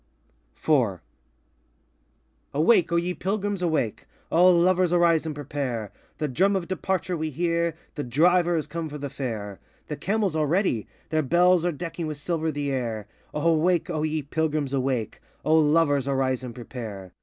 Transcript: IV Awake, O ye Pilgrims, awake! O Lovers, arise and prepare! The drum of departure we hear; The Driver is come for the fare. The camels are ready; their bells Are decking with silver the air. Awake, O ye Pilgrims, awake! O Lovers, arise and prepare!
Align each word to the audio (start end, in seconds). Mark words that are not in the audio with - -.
IV 0.57 0.99
Awake, 2.55 2.91
O 2.91 2.95
ye 2.95 3.13
Pilgrims, 3.13 3.61
awake! 3.61 4.07
O 4.31 4.47
Lovers, 4.49 4.91
arise 4.91 5.27
and 5.27 5.35
prepare! 5.35 5.91
The 6.17 6.27
drum 6.27 6.55
of 6.55 6.67
departure 6.67 7.15
we 7.15 7.29
hear; 7.29 7.75
The 7.93 8.03
Driver 8.03 8.57
is 8.57 8.65
come 8.65 8.89
for 8.89 8.97
the 8.97 9.11
fare. 9.11 9.59
The 9.89 9.95
camels 9.97 10.35
are 10.35 10.47
ready; 10.47 10.87
their 11.09 11.21
bells 11.21 11.63
Are 11.65 11.71
decking 11.71 12.07
with 12.07 12.17
silver 12.17 12.51
the 12.51 12.71
air. 12.71 13.05
Awake, 13.31 13.91
O 13.91 14.01
ye 14.01 14.23
Pilgrims, 14.23 14.73
awake! 14.73 15.19
O 15.45 15.53
Lovers, 15.59 16.07
arise 16.07 16.43
and 16.43 16.55
prepare! 16.55 17.11